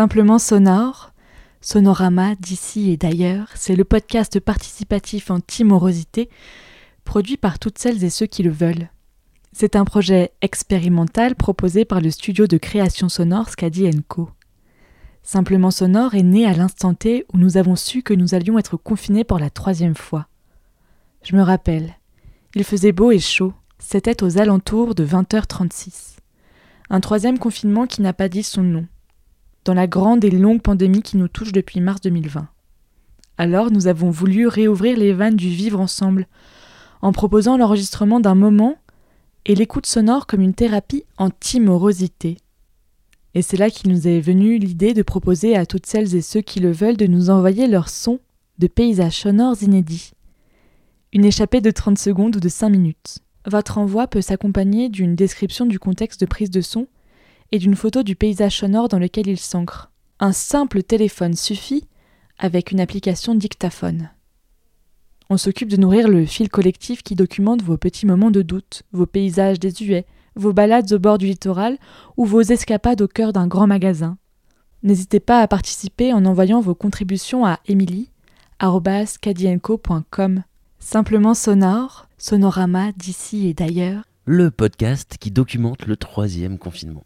[0.00, 1.12] Simplement sonore,
[1.60, 6.30] Sonorama d'ici et d'ailleurs, c'est le podcast participatif anti-morosité
[7.04, 8.88] produit par toutes celles et ceux qui le veulent.
[9.52, 14.30] C'est un projet expérimental proposé par le studio de création sonore Scadi Co.
[15.22, 18.78] Simplement sonore est né à l'instant T où nous avons su que nous allions être
[18.78, 20.28] confinés pour la troisième fois.
[21.24, 21.92] Je me rappelle,
[22.54, 26.16] il faisait beau et chaud, c'était aux alentours de 20h36.
[26.88, 28.86] Un troisième confinement qui n'a pas dit son nom,
[29.70, 32.48] dans la grande et longue pandémie qui nous touche depuis mars 2020.
[33.38, 36.26] Alors nous avons voulu réouvrir les vannes du vivre ensemble,
[37.02, 38.74] en proposant l'enregistrement d'un moment
[39.46, 42.38] et l'écoute sonore comme une thérapie anti-morosité.
[43.34, 46.40] Et c'est là qu'il nous est venu l'idée de proposer à toutes celles et ceux
[46.40, 48.18] qui le veulent de nous envoyer leurs sons
[48.58, 50.10] de paysages sonores inédits.
[51.12, 53.18] Une échappée de 30 secondes ou de 5 minutes.
[53.46, 56.88] Votre envoi peut s'accompagner d'une description du contexte de prise de son
[57.52, 59.90] et d'une photo du paysage sonore dans lequel il s'ancre.
[60.18, 61.84] Un simple téléphone suffit
[62.38, 64.10] avec une application dictaphone.
[65.28, 69.06] On s'occupe de nourrir le fil collectif qui documente vos petits moments de doute, vos
[69.06, 71.78] paysages désuets, vos balades au bord du littoral
[72.16, 74.18] ou vos escapades au cœur d'un grand magasin.
[74.82, 80.42] N'hésitez pas à participer en envoyant vos contributions à emily.cadienco.com.
[80.78, 84.02] Simplement sonore, sonorama d'ici et d'ailleurs.
[84.24, 87.04] Le podcast qui documente le troisième confinement.